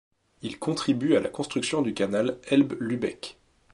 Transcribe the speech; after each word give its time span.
Il 0.41 0.57
contribue 0.57 1.15
à 1.15 1.19
la 1.19 1.29
construction 1.29 1.83
du 1.83 1.93
canal 1.93 2.39
Elbe-Lübeck. 2.49 3.37